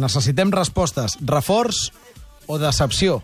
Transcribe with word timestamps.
Necessitem 0.00 0.50
respostes. 0.54 1.18
Reforç 1.20 1.90
o 2.48 2.58
decepció? 2.58 3.20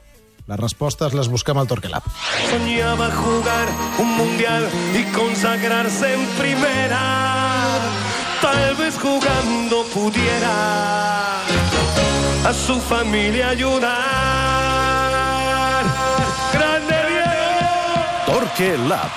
Les 0.47 0.61
respostes 0.61 1.15
les 1.17 1.29
busquem 1.33 1.59
al 1.59 1.67
Torquelab. 1.67 2.05
Soñaba 2.51 3.11
jugar 3.11 3.67
un 3.99 4.13
mundial 4.17 4.69
y 4.95 5.03
consagrarse 5.17 6.15
en 6.15 6.27
primera. 6.39 7.81
Tal 8.41 8.77
vez 8.77 8.97
jugando 8.99 9.83
pudiera 9.95 11.41
a 12.47 12.53
su 12.55 12.81
familia 12.81 13.49
ayudar. 13.49 13.95
¡Grande 16.53 16.95
Diego! 17.09 18.27
Torque 18.27 18.79
Lab. 18.89 19.11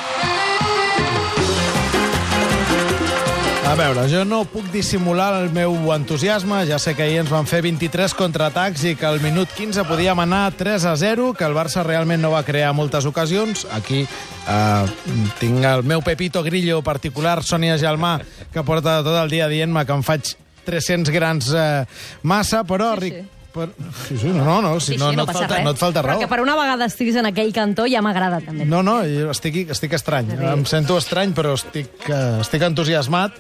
A 3.69 3.75
veure, 3.77 4.07
jo 4.09 4.23
no 4.25 4.39
puc 4.49 4.65
dissimular 4.73 5.43
el 5.43 5.51
meu 5.53 5.91
entusiasme. 5.93 6.63
Ja 6.65 6.79
sé 6.81 6.95
que 6.97 7.03
ahir 7.05 7.19
ens 7.21 7.29
van 7.29 7.45
fer 7.45 7.59
23 7.61 8.15
contraatacs 8.17 8.81
i 8.89 8.95
que 8.97 9.05
al 9.05 9.21
minut 9.21 9.51
15 9.53 9.83
podíem 9.85 10.17
anar 10.23 10.55
3 10.57 10.87
a 10.89 10.95
0, 10.97 11.35
que 11.37 11.45
el 11.45 11.53
Barça 11.53 11.83
realment 11.85 12.23
no 12.25 12.33
va 12.33 12.41
crear 12.47 12.73
moltes 12.73 13.05
ocasions. 13.05 13.67
Aquí 13.77 14.01
eh, 14.09 14.85
tinc 15.37 15.61
el 15.69 15.85
meu 15.85 16.01
Pepito 16.01 16.41
Grillo 16.41 16.81
particular, 16.81 17.43
Sònia 17.45 17.77
Gelmà, 17.77 18.17
que 18.49 18.65
porta 18.65 19.03
tot 19.05 19.19
el 19.21 19.29
dia 19.29 19.47
dient-me 19.51 19.85
que 19.85 19.99
em 20.01 20.05
faig 20.07 20.33
300 20.65 21.13
grans 21.13 21.51
eh, 21.53 21.83
massa, 22.23 22.65
però... 22.65 22.95
Sí, 22.97 23.13
sí. 23.13 23.27
Per... 23.49 23.65
Sí, 24.05 24.15
sí, 24.21 24.29
no, 24.29 24.43
no, 24.45 24.59
no, 24.61 24.75
si 24.79 24.93
no, 24.95 25.07
no, 25.09 25.23
et 25.23 25.29
passa 25.31 25.39
falta, 25.39 25.55
res. 25.55 25.63
no 25.65 25.71
et 25.73 25.79
falta 25.81 26.03
Però 26.05 26.13
raó. 26.13 26.19
que 26.21 26.27
per 26.29 26.37
una 26.43 26.53
vegada 26.53 26.85
estiguis 26.85 27.15
en 27.17 27.25
aquell 27.25 27.49
cantó 27.49 27.87
ja 27.89 27.97
m'agrada, 28.05 28.37
també. 28.45 28.67
No, 28.69 28.83
no, 28.85 28.99
jo 29.09 29.31
estic, 29.33 29.63
estic 29.73 29.95
estrany. 29.97 30.29
Sí. 30.29 30.45
Em 30.51 30.65
sento 30.69 30.99
estrany, 31.01 31.33
però 31.33 31.55
estic, 31.57 31.89
eh, 32.13 32.37
estic 32.43 32.67
entusiasmat 32.69 33.39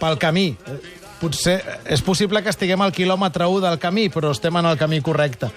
pel 0.00 0.18
camí. 0.22 0.48
Eh, 0.66 0.78
Potser 1.16 1.56
és 1.88 2.02
possible 2.04 2.42
que 2.44 2.52
estiguem 2.52 2.82
al 2.84 2.92
quilòmetre 2.92 3.46
1 3.48 3.62
del 3.64 3.78
camí, 3.80 4.10
però 4.12 4.34
estem 4.36 4.56
en 4.60 4.68
el 4.68 4.76
camí 4.76 5.00
correcte. 5.00 5.48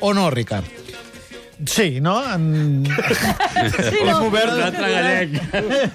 O 0.00 0.14
no, 0.16 0.30
Ricard? 0.30 0.64
Sí, 1.66 2.00
no? 2.00 2.16
En... 2.34 2.84
Sí, 2.86 3.98
no? 4.04 4.22
Un 4.24 4.36
altre 4.36 4.88
gallec. 4.90 5.36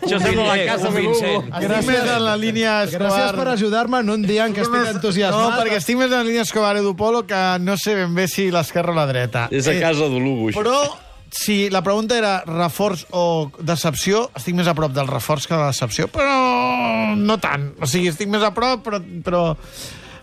Això 0.06 0.20
sembla 0.22 0.46
la 0.48 0.58
casa 0.70 0.92
de 0.94 1.02
Lugo. 1.04 1.32
Estic 1.50 1.90
més 1.90 2.06
en 2.06 2.24
la 2.24 2.36
línia 2.40 2.76
Escobar... 2.86 3.10
Gràcies 3.10 3.40
per 3.40 3.48
ajudar-me 3.56 4.00
en 4.06 4.14
un 4.14 4.24
dia 4.24 4.46
en 4.48 4.56
què 4.56 4.64
estic 4.64 4.94
entusiasmat. 4.94 5.42
No, 5.42 5.58
perquè 5.60 5.82
estic 5.82 6.00
més 6.00 6.08
en 6.12 6.16
la 6.20 6.24
línia 6.30 6.46
Escobar 6.48 6.78
Edu 6.80 6.94
Polo 7.00 7.26
que 7.28 7.42
no 7.64 7.76
sé 7.82 7.98
ben 8.00 8.16
bé 8.16 8.30
si 8.32 8.48
l'esquerra 8.54 8.94
o 8.94 8.98
la 8.98 9.08
dreta. 9.10 9.48
És 9.52 9.68
a 9.68 9.76
casa 9.82 10.08
de 10.08 10.22
Lugo, 10.22 10.54
això. 10.54 10.62
Però 10.62 10.80
si 11.32 11.70
la 11.70 11.84
pregunta 11.84 12.18
era 12.18 12.40
reforç 12.48 13.06
o 13.12 13.52
decepció, 13.60 14.28
estic 14.38 14.56
més 14.58 14.68
a 14.68 14.76
prop 14.78 14.94
del 14.96 15.10
reforç 15.10 15.48
que 15.48 15.56
de 15.56 15.60
la 15.60 15.72
decepció, 15.74 16.08
però 16.12 17.16
no 17.18 17.38
tant. 17.44 17.74
O 17.82 17.90
sigui, 17.90 18.12
estic 18.14 18.32
més 18.32 18.46
a 18.46 18.54
prop, 18.56 18.84
però, 18.86 19.02
però, 19.26 19.44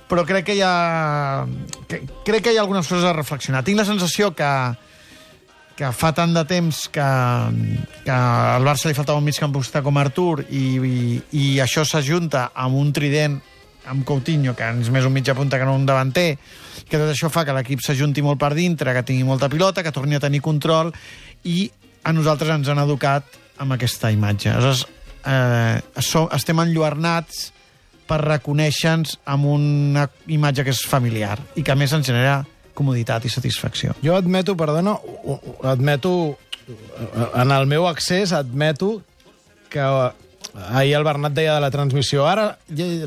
però 0.09 0.25
crec 0.29 0.49
que 0.49 0.57
hi 0.59 0.65
ha... 0.65 1.45
Que, 1.89 2.03
crec 2.27 2.47
que 2.47 2.55
hi 2.55 2.59
ha 2.59 2.65
algunes 2.65 2.89
coses 2.89 3.07
a 3.09 3.15
reflexionar. 3.17 3.65
Tinc 3.67 3.81
la 3.81 3.89
sensació 3.89 4.33
que, 4.37 4.51
que 5.77 5.91
fa 5.93 6.13
tant 6.17 6.35
de 6.35 6.45
temps 6.49 6.87
que, 6.95 7.09
que 8.05 8.15
al 8.15 8.65
Barça 8.67 8.89
li 8.89 8.97
faltava 8.97 9.21
un 9.21 9.29
migcampista 9.29 9.85
com 9.85 10.01
Artur 10.01 10.45
i, 10.49 10.67
i, 10.79 11.19
i 11.37 11.49
això 11.65 11.85
s'ajunta 11.89 12.49
amb 12.55 12.81
un 12.81 12.95
trident 12.97 13.41
amb 13.91 14.05
Coutinho, 14.09 14.55
que 14.57 14.69
és 14.81 14.91
més 14.93 15.07
un 15.07 15.13
mitja 15.15 15.35
punta 15.37 15.59
que 15.61 15.67
no 15.69 15.77
un 15.77 15.87
davanter, 15.87 16.37
que 16.89 16.99
tot 16.99 17.11
això 17.11 17.31
fa 17.33 17.45
que 17.45 17.55
l'equip 17.57 17.83
s'ajunti 17.85 18.25
molt 18.25 18.41
per 18.41 18.55
dintre, 18.57 18.95
que 18.97 19.05
tingui 19.07 19.27
molta 19.27 19.51
pilota, 19.53 19.83
que 19.83 19.93
torni 19.95 20.17
a 20.17 20.23
tenir 20.23 20.43
control, 20.45 20.93
i 21.45 21.69
a 22.05 22.13
nosaltres 22.13 22.53
ens 22.55 22.71
han 22.71 22.83
educat 22.85 23.39
amb 23.63 23.77
aquesta 23.77 24.11
imatge. 24.13 24.53
Aleshores, 24.53 24.87
eh, 25.25 25.81
som, 26.01 26.29
estem 26.33 26.61
enlluernats 26.65 27.51
per 28.09 28.21
reconèixer-nos 28.21 29.19
amb 29.33 29.49
una 29.49 30.09
imatge 30.29 30.65
que 30.65 30.75
és 30.75 30.83
familiar 30.85 31.39
i 31.57 31.65
que 31.65 31.73
a 31.73 31.79
més 31.79 31.93
ens 31.97 32.07
genera 32.07 32.43
comoditat 32.75 33.25
i 33.25 33.31
satisfacció. 33.33 33.95
Jo 34.03 34.17
admeto, 34.19 34.57
perdona, 34.59 34.97
admeto, 35.63 36.37
en 36.67 37.53
el 37.55 37.67
meu 37.71 37.87
accés, 37.87 38.33
admeto 38.33 38.99
que 39.71 39.85
ahir 40.55 40.95
el 40.99 41.05
Bernat 41.07 41.35
deia 41.35 41.57
de 41.57 41.63
la 41.65 41.73
transmissió, 41.75 42.27
ara 42.29 42.55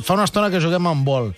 fa 0.04 0.18
una 0.18 0.28
estona 0.28 0.52
que 0.52 0.64
juguem 0.64 0.90
amb 0.90 1.08
vol. 1.08 1.32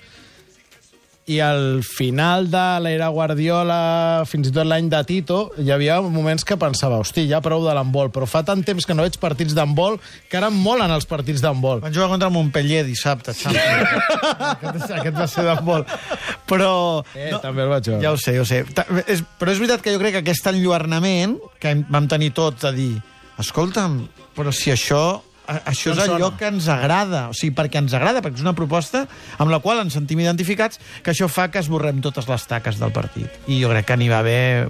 I 1.30 1.36
al 1.46 1.84
final 1.86 2.47
de 2.50 2.62
l'era 2.81 3.12
Guardiola, 3.14 4.24
fins 4.25 4.48
i 4.50 4.53
tot 4.53 4.66
l'any 4.66 4.88
de 4.90 4.98
Tito, 5.06 5.38
hi 5.62 5.69
havia 5.69 6.00
moments 6.02 6.42
que 6.42 6.58
pensava, 6.58 6.98
hosti, 7.03 7.28
ja 7.30 7.38
prou 7.46 7.62
de 7.68 7.75
l'handbol, 7.78 8.09
però 8.09 8.25
fa 8.25 8.42
tant 8.48 8.64
temps 8.66 8.81
que 8.81 8.96
no 8.98 9.06
veig 9.06 9.19
partits 9.22 9.53
d'handbol 9.53 10.00
que 10.25 10.40
ara 10.40 10.50
em 10.50 10.58
molen 10.58 10.90
els 10.90 11.06
partits 11.06 11.46
d'handbol. 11.46 11.84
Van 11.86 11.94
jugar 11.94 12.09
contra 12.16 12.31
el 12.31 12.34
Montpellier 12.34 12.81
dissabte, 12.88 13.38
Champions. 13.38 13.94
aquest, 14.56 14.90
aquest 14.98 15.22
va 15.22 15.30
ser 15.30 15.46
d'handbol. 15.52 15.86
Però... 16.50 16.74
Eh, 17.14 17.30
també 17.46 17.68
el 17.68 17.74
vaig 17.75 17.94
veure. 17.94 18.02
Ja 18.08 18.16
ho 18.16 18.18
sé, 18.18 18.34
ja 18.40 18.42
ho 18.42 18.50
sé. 18.50 18.64
És, 19.06 19.22
però 19.38 19.53
és 19.53 19.62
veritat 19.62 19.86
que 19.86 19.94
jo 19.94 20.02
crec 20.02 20.18
que 20.18 20.25
aquest 20.25 20.50
enlluernament 20.50 21.38
que 21.62 21.78
vam 21.94 22.09
tenir 22.09 22.34
tots 22.34 22.66
a 22.66 22.74
dir 22.74 22.96
escolta'm, 23.38 24.02
però 24.34 24.50
si 24.50 24.74
això 24.74 25.19
això 25.66 25.94
és 25.94 26.04
Ens 26.04 26.14
allò 26.16 26.32
que 26.38 26.48
ens 26.50 26.70
agrada, 26.72 27.28
o 27.32 27.36
sigui, 27.38 27.56
perquè 27.58 27.82
ens 27.82 27.94
agrada, 27.98 28.24
perquè 28.26 28.42
és 28.42 28.46
una 28.46 28.56
proposta 28.58 29.06
amb 29.38 29.52
la 29.52 29.62
qual 29.64 29.82
ens 29.84 29.98
sentim 29.98 30.22
identificats, 30.22 30.80
que 31.04 31.14
això 31.14 31.30
fa 31.32 31.50
que 31.50 31.62
esborrem 31.64 32.02
totes 32.06 32.30
les 32.30 32.48
taques 32.50 32.80
del 32.80 32.94
partit. 32.96 33.42
I 33.48 33.62
jo 33.64 33.72
crec 33.74 33.90
que 33.90 34.00
n'hi 34.00 34.10
va 34.12 34.22
haver 34.24 34.68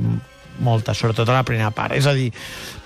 moltes, 0.60 0.98
sobretot 0.98 1.30
a 1.30 1.40
la 1.40 1.46
primera 1.48 1.72
part. 1.72 1.96
És 1.96 2.08
a 2.08 2.14
dir, 2.14 2.32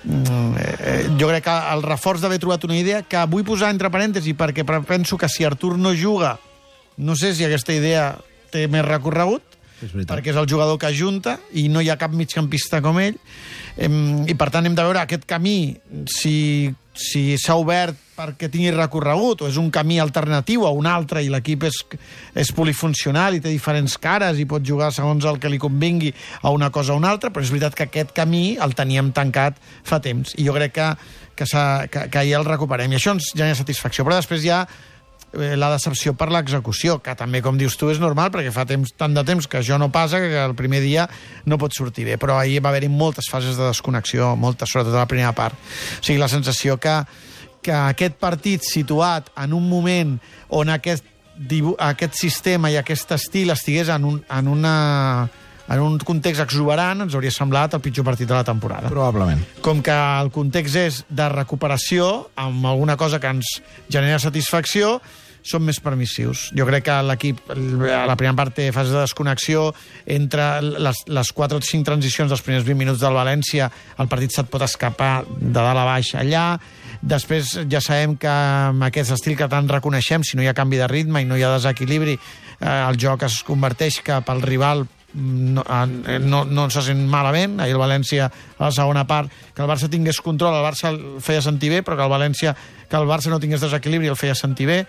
mm, 0.03 0.55
eh, 0.57 1.07
jo 1.19 1.27
crec 1.27 1.43
que 1.43 1.57
el 1.73 1.83
reforç 1.83 2.21
d'haver 2.21 2.39
trobat 2.39 2.63
una 2.63 2.77
idea 2.77 3.01
que 3.01 3.25
vull 3.25 3.43
posar 3.43 3.71
entre 3.73 3.89
parèntesi 3.89 4.33
perquè 4.33 4.63
penso 4.85 5.17
que 5.17 5.29
si 5.29 5.43
Artur 5.43 5.77
no 5.77 5.93
juga, 5.93 6.39
no 6.97 7.15
sé 7.15 7.33
si 7.33 7.43
aquesta 7.43 7.73
idea 7.73 8.17
té 8.51 8.67
més 8.67 8.85
recorregut, 8.85 9.41
És 9.83 9.95
perquè 10.09 10.31
és 10.31 10.39
el 10.39 10.47
jugador 10.49 10.79
que 10.79 10.89
ajunta 10.89 11.37
i 11.59 11.67
no 11.69 11.81
hi 11.81 11.89
ha 11.91 11.99
cap 11.99 12.13
migcampista 12.15 12.81
com 12.81 13.01
ell. 13.01 13.19
I 13.77 14.37
per 14.37 14.49
tant 14.53 14.65
hem 14.69 14.77
de 14.77 14.85
veure 14.85 15.03
aquest 15.03 15.27
camí 15.29 15.57
si 16.09 16.71
si 16.93 17.33
s'ha 17.41 17.55
obert 17.57 17.97
perquè 18.13 18.45
tingui 18.53 18.69
recorregut 18.69 19.41
o 19.41 19.47
és 19.49 19.57
un 19.57 19.71
camí 19.73 19.97
alternatiu 19.97 20.67
a 20.67 20.71
un 20.77 20.85
altre 20.85 21.23
i 21.25 21.31
l'equip 21.33 21.65
és, 21.65 21.79
és 22.37 22.51
polifuncional 22.53 23.33
i 23.33 23.41
té 23.41 23.49
diferents 23.49 23.97
cares 23.97 24.37
i 24.37 24.45
pot 24.45 24.61
jugar 24.65 24.91
segons 24.93 25.25
el 25.25 25.41
que 25.41 25.49
li 25.49 25.57
convingui 25.61 26.13
a 26.43 26.53
una 26.53 26.69
cosa 26.69 26.93
o 26.93 26.99
una 27.01 27.09
altra, 27.09 27.33
però 27.33 27.41
és 27.41 27.49
veritat 27.49 27.73
que 27.73 27.87
aquest 27.89 28.13
camí 28.13 28.59
el 28.61 28.77
teníem 28.77 29.09
tancat 29.11 29.57
fa 29.83 29.97
temps 30.05 30.37
i 30.37 30.45
jo 30.45 30.53
crec 30.53 30.77
que, 30.77 30.89
que, 31.33 31.49
que, 31.89 32.07
que 32.13 32.25
ja 32.29 32.37
el 32.37 32.45
recuperem. 32.45 32.93
I 32.93 33.01
això 33.01 33.17
ens 33.17 33.33
genera 33.33 33.57
satisfacció, 33.57 34.05
però 34.05 34.21
després 34.21 34.45
ja 34.45 34.61
la 35.33 35.71
decepció 35.73 36.13
per 36.17 36.29
l'execució, 36.31 36.99
que 37.03 37.15
també, 37.17 37.41
com 37.41 37.57
dius 37.57 37.75
tu, 37.79 37.89
és 37.89 37.99
normal, 38.01 38.29
perquè 38.33 38.51
fa 38.53 38.67
temps, 38.69 38.93
tant 38.97 39.15
de 39.15 39.23
temps 39.25 39.47
que 39.49 39.59
això 39.59 39.79
no 39.81 39.89
passa 39.93 40.21
que 40.21 40.43
el 40.45 40.55
primer 40.57 40.81
dia 40.83 41.07
no 41.49 41.57
pot 41.61 41.73
sortir 41.75 42.05
bé. 42.05 42.17
Però 42.21 42.37
ahir 42.37 42.61
va 42.63 42.69
haver-hi 42.73 42.91
moltes 42.93 43.29
fases 43.31 43.57
de 43.57 43.65
desconnexió, 43.71 44.35
moltes, 44.37 44.69
sobretot 44.69 44.93
a 44.93 45.03
la 45.03 45.09
primera 45.09 45.33
part. 45.33 45.57
O 45.57 46.03
sigui, 46.03 46.19
la 46.21 46.29
sensació 46.31 46.77
que, 46.81 46.99
que 47.65 47.73
aquest 47.73 48.19
partit 48.21 48.65
situat 48.67 49.31
en 49.41 49.57
un 49.57 49.65
moment 49.69 50.19
on 50.53 50.69
aquest, 50.69 51.07
aquest 51.79 52.19
sistema 52.19 52.69
i 52.69 52.77
aquest 52.77 53.15
estil 53.17 53.49
estigués 53.55 53.89
en, 53.89 54.05
un, 54.05 54.21
en 54.29 54.51
una 54.51 54.75
en 55.73 55.79
un 55.79 55.97
context 56.03 56.43
exuberant 56.43 57.05
ens 57.05 57.15
hauria 57.15 57.31
semblat 57.31 57.73
el 57.77 57.81
pitjor 57.83 58.05
partit 58.05 58.27
de 58.27 58.35
la 58.35 58.43
temporada 58.43 58.91
Probablement. 58.91 59.41
com 59.63 59.81
que 59.81 59.95
el 59.95 60.31
context 60.35 60.75
és 60.75 61.01
de 61.09 61.27
recuperació, 61.31 62.29
amb 62.35 62.67
alguna 62.67 62.97
cosa 62.99 63.19
que 63.23 63.31
ens 63.31 63.55
genera 63.87 64.19
satisfacció, 64.19 64.97
són 65.43 65.65
més 65.67 65.79
permissius. 65.83 66.47
Jo 66.55 66.67
crec 66.69 66.87
que 66.87 66.99
l'equip, 67.05 67.41
a 67.51 68.05
la 68.07 68.17
primera 68.19 68.37
part, 68.37 68.55
té 68.55 68.69
fase 68.75 68.95
de 68.95 69.01
desconnexió 69.03 69.69
entre 70.05 70.47
les, 70.63 71.03
les 71.07 71.33
4 71.35 71.59
o 71.59 71.65
5 71.67 71.89
transicions 71.91 72.31
dels 72.31 72.45
primers 72.45 72.65
20 72.65 72.79
minuts 72.79 73.03
del 73.03 73.19
València, 73.19 73.69
el 73.99 74.11
partit 74.11 74.35
se't 74.35 74.51
pot 74.51 74.63
escapar 74.63 75.13
de 75.27 75.51
dalt 75.53 75.83
a 75.83 75.89
baix 75.91 76.15
allà, 76.19 76.47
Després 77.03 77.57
ja 77.67 77.81
sabem 77.83 78.15
que 78.15 78.31
amb 78.31 78.85
aquest 78.87 79.11
estil 79.11 79.35
que 79.35 79.49
tant 79.51 79.67
reconeixem, 79.67 80.23
si 80.23 80.37
no 80.39 80.43
hi 80.43 80.47
ha 80.47 80.55
canvi 80.55 80.79
de 80.79 80.87
ritme 80.87 81.19
i 81.19 81.27
no 81.27 81.35
hi 81.35 81.43
ha 81.43 81.51
desequilibri, 81.57 82.15
eh, 82.15 82.77
el 82.87 82.99
joc 82.99 83.25
es 83.27 83.41
converteix 83.43 83.99
cap 84.07 84.29
al 84.31 84.39
rival 84.41 84.85
no, 85.13 85.63
eh, 86.07 86.19
no, 86.19 86.43
no 86.45 86.69
se 86.69 86.81
sent 86.81 87.05
malament. 87.09 87.59
Ahir 87.61 87.75
el 87.75 87.81
València, 87.81 88.27
a 88.57 88.65
la 88.65 88.71
segona 88.73 89.05
part, 89.07 89.31
que 89.53 89.63
el 89.63 89.69
Barça 89.69 89.89
tingués 89.91 90.19
control, 90.21 90.57
el 90.57 90.65
Barça 90.65 90.89
el 90.91 90.99
feia 91.23 91.43
sentir 91.45 91.71
bé, 91.73 91.83
però 91.85 91.97
que 91.99 92.07
el 92.07 92.13
València, 92.13 92.55
que 92.89 92.99
el 92.99 93.07
Barça 93.09 93.31
no 93.33 93.39
tingués 93.43 93.63
desequilibri, 93.63 94.11
el 94.11 94.19
feia 94.19 94.35
sentir 94.35 94.69
bé. 94.69 94.83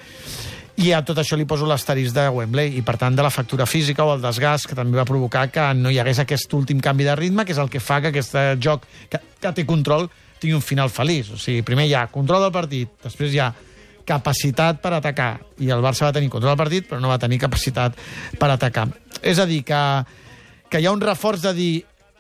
I 0.83 0.91
a 0.91 1.05
tot 1.07 1.21
això 1.23 1.37
li 1.39 1.47
poso 1.47 1.69
l'asterisc 1.71 2.17
de 2.17 2.25
Wembley 2.35 2.73
i, 2.81 2.83
per 2.83 2.97
tant, 2.99 3.15
de 3.15 3.23
la 3.23 3.31
factura 3.31 3.67
física 3.67 4.03
o 4.03 4.17
el 4.17 4.25
desgast 4.25 4.67
que 4.67 4.75
també 4.75 4.99
va 4.99 5.07
provocar 5.07 5.47
que 5.55 5.69
no 5.79 5.93
hi 5.93 6.01
hagués 6.03 6.19
aquest 6.25 6.51
últim 6.59 6.81
canvi 6.83 7.07
de 7.07 7.15
ritme, 7.15 7.45
que 7.47 7.55
és 7.55 7.61
el 7.63 7.71
que 7.71 7.83
fa 7.83 8.01
que 8.03 8.11
aquest 8.11 8.35
eh, 8.35 8.49
joc 8.59 8.89
que, 9.13 9.21
que 9.39 9.55
té 9.55 9.67
control 9.69 10.09
tingui 10.41 10.57
un 10.59 10.65
final 10.65 10.91
feliç. 10.91 11.31
O 11.31 11.39
sigui, 11.39 11.63
primer 11.63 11.87
hi 11.87 11.95
ha 11.95 12.09
control 12.11 12.49
del 12.49 12.53
partit, 12.57 12.91
després 13.05 13.37
hi 13.37 13.41
ha 13.45 13.53
capacitat 14.05 14.83
per 14.83 14.93
atacar, 14.99 15.39
i 15.63 15.71
el 15.73 15.83
Barça 15.85 16.09
va 16.09 16.13
tenir 16.13 16.29
control 16.33 16.53
del 16.53 16.61
partit, 16.61 16.91
però 16.91 17.01
no 17.01 17.13
va 17.13 17.23
tenir 17.23 17.39
capacitat 17.41 17.97
per 18.41 18.51
atacar. 18.53 18.89
És 19.25 19.41
a 19.41 19.49
dir, 19.49 19.63
que, 19.65 19.81
que 20.69 20.81
hi 20.81 20.87
ha 20.87 20.95
un 20.95 21.03
reforç 21.03 21.45
de 21.47 21.55
dir 21.57 21.75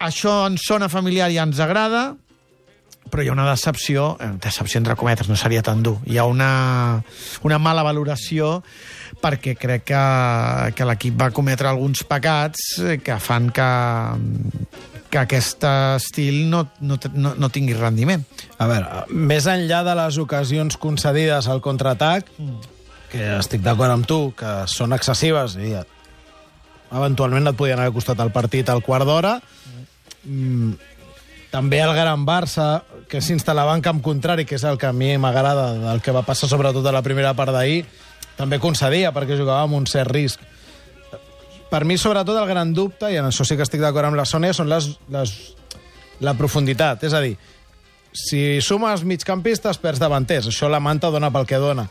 això 0.04 0.44
ens 0.48 0.64
sona 0.66 0.88
familiar 0.92 1.30
i 1.32 1.40
ens 1.42 1.60
agrada, 1.60 2.14
però 3.10 3.22
hi 3.22 3.28
ha 3.28 3.34
una 3.36 3.46
decepció, 3.46 4.16
eh, 4.20 4.30
decepció 4.42 4.80
entre 4.80 4.96
cometes, 4.96 5.28
no 5.28 5.36
seria 5.36 5.62
tan 5.62 5.82
dur. 5.84 5.98
Hi 6.08 6.18
ha 6.18 6.24
una, 6.24 7.02
una 7.44 7.60
mala 7.62 7.84
valoració 7.86 8.62
perquè 9.22 9.54
crec 9.60 9.84
que, 9.92 10.02
que 10.74 10.88
l'equip 10.88 11.20
va 11.20 11.30
cometre 11.30 11.68
alguns 11.70 12.02
pecats 12.08 12.80
eh, 12.82 12.98
que 13.04 13.18
fan 13.22 13.50
que, 13.54 13.68
que 15.12 15.20
aquest 15.22 15.64
estil 15.68 16.48
no, 16.50 16.64
no, 16.80 16.98
no, 17.14 17.34
no 17.38 17.52
tingui 17.54 17.76
rendiment. 17.78 18.24
A 18.58 18.68
veure, 18.70 19.04
més 19.14 19.46
enllà 19.50 19.84
de 19.86 19.94
les 20.00 20.18
ocasions 20.18 20.80
concedides 20.80 21.48
al 21.48 21.62
contraatac, 21.64 22.32
que 23.12 23.34
estic 23.38 23.62
d'acord 23.62 23.94
amb 23.94 24.08
tu, 24.10 24.20
que 24.34 24.64
són 24.70 24.96
excessives 24.96 25.54
i 25.60 25.76
eventualment 26.94 27.50
et 27.50 27.58
podien 27.58 27.80
haver 27.80 27.94
costat 27.94 28.20
el 28.22 28.32
partit 28.34 28.68
al 28.70 28.82
quart 28.86 29.06
d'hora, 29.08 29.36
mm, 30.24 30.72
també 31.54 31.78
el 31.84 31.94
gran 31.94 32.24
Barça, 32.26 32.82
que 33.08 33.20
s'instal·lava 33.22 33.76
en 33.76 33.82
camp 33.82 34.00
contrari, 34.02 34.44
que 34.44 34.56
és 34.56 34.64
el 34.66 34.78
que 34.78 34.88
a 34.88 34.92
mi 34.92 35.12
m'agrada 35.18 35.68
del 35.78 36.00
que 36.02 36.14
va 36.14 36.24
passar 36.26 36.48
sobretot 36.50 36.86
a 36.86 36.92
la 36.92 37.02
primera 37.02 37.34
part 37.38 37.54
d'ahir, 37.54 37.84
també 38.34 38.58
concedia 38.58 39.12
perquè 39.14 39.38
jugava 39.38 39.62
amb 39.62 39.78
un 39.78 39.86
cert 39.86 40.10
risc. 40.10 40.40
Per 41.70 41.84
mi, 41.84 41.96
sobretot, 41.98 42.36
el 42.38 42.48
gran 42.50 42.72
dubte, 42.74 43.10
i 43.10 43.18
en 43.18 43.28
això 43.28 43.46
sí 43.46 43.56
que 43.56 43.62
estic 43.62 43.82
d'acord 43.82 44.08
amb 44.08 44.18
la 44.18 44.26
Sònia, 44.26 44.54
són 44.54 44.68
les, 44.70 44.90
les, 45.10 45.34
la 46.22 46.34
profunditat. 46.38 47.06
És 47.06 47.14
a 47.14 47.22
dir, 47.22 47.36
si 48.14 48.60
sumes 48.62 49.02
migcampistes, 49.02 49.80
perds 49.82 50.02
davanters. 50.02 50.50
Això 50.50 50.70
la 50.70 50.82
manta 50.82 51.10
dona 51.10 51.32
pel 51.34 51.46
que 51.50 51.58
dona. 51.58 51.88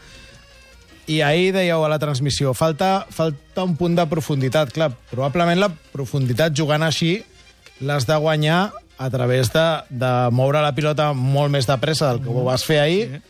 I 1.11 1.19
ahir 1.25 1.51
dèieu 1.55 1.83
a 1.83 1.89
la 1.91 1.99
transmissió, 1.99 2.53
falta, 2.55 3.05
falta 3.11 3.65
un 3.67 3.75
punt 3.79 3.97
de 3.97 4.05
profunditat. 4.07 4.71
Clar, 4.75 4.93
probablement 5.11 5.59
la 5.59 5.71
profunditat 5.91 6.55
jugant 6.55 6.85
així 6.85 7.17
l'has 7.83 8.07
de 8.07 8.15
guanyar 8.15 8.71
a 8.97 9.09
través 9.11 9.51
de, 9.51 9.67
de 9.89 10.13
moure 10.31 10.61
la 10.63 10.71
pilota 10.75 11.11
molt 11.17 11.51
més 11.51 11.67
de 11.67 11.77
pressa 11.81 12.13
del 12.13 12.23
que 12.23 12.31
ho 12.31 12.45
vas 12.47 12.63
fer 12.63 12.79
ahir 12.79 13.21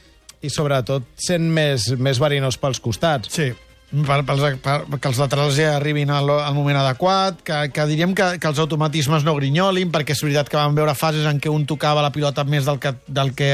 i 0.43 0.51
sobretot 0.51 1.05
sent 1.17 1.45
més, 1.55 1.87
més 1.97 2.19
verinós 2.19 2.59
pels 2.59 2.81
costats. 2.83 3.31
Sí, 3.31 3.49
per, 3.93 4.19
pels, 4.27 4.57
per, 4.63 4.77
que 4.97 5.11
els 5.11 5.19
laterals 5.21 5.57
ja 5.57 5.75
arribin 5.77 6.11
al, 6.11 6.29
al 6.43 6.55
moment 6.57 6.81
adequat, 6.81 7.43
que, 7.45 7.59
que 7.73 7.85
diríem 7.89 8.15
que, 8.17 8.33
que 8.41 8.49
els 8.49 8.59
automatismes 8.63 9.25
no 9.25 9.35
grinyolin, 9.37 9.91
perquè 9.93 10.17
és 10.17 10.23
veritat 10.25 10.49
que 10.49 10.59
vam 10.59 10.75
veure 10.77 10.95
fases 10.97 11.27
en 11.29 11.39
què 11.41 11.51
un 11.53 11.67
tocava 11.69 12.03
la 12.03 12.11
pilota 12.15 12.43
més 12.43 12.67
del 12.67 12.81
que, 12.81 12.95
del 13.07 13.31
que, 13.37 13.51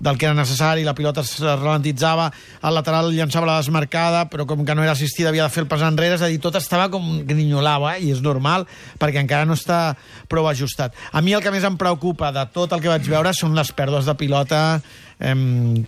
del 0.00 0.16
que 0.18 0.26
era 0.26 0.34
necessari, 0.34 0.82
la 0.82 0.94
pilota 0.96 1.20
es 1.20 1.34
ralentitzava, 1.40 2.30
el 2.64 2.74
lateral 2.74 3.12
llançava 3.12 3.46
la 3.46 3.58
desmarcada, 3.60 4.24
però 4.32 4.46
com 4.48 4.64
que 4.64 4.74
no 4.74 4.82
era 4.82 4.96
assistida 4.96 5.28
havia 5.28 5.44
de 5.44 5.52
fer 5.52 5.66
el 5.66 5.68
pas 5.70 5.84
enrere, 5.84 6.16
és 6.16 6.24
a 6.24 6.30
dir, 6.32 6.40
tot 6.40 6.56
estava 6.56 6.88
com 6.92 7.20
grinyolava, 7.28 7.94
eh? 7.98 8.08
i 8.08 8.14
és 8.14 8.24
normal, 8.24 8.66
perquè 9.00 9.20
encara 9.20 9.46
no 9.48 9.58
està 9.58 9.94
prou 10.32 10.48
ajustat. 10.48 10.96
A 11.12 11.20
mi 11.20 11.36
el 11.36 11.44
que 11.44 11.52
més 11.52 11.68
em 11.68 11.76
preocupa 11.80 12.32
de 12.34 12.46
tot 12.54 12.72
el 12.72 12.82
que 12.82 12.90
vaig 12.90 13.06
veure 13.12 13.34
són 13.36 13.54
les 13.58 13.72
pèrdues 13.76 14.08
de 14.08 14.16
pilota 14.16 14.64
eh, 14.80 15.36